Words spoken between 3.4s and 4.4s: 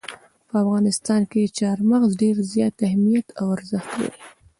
ارزښت لري.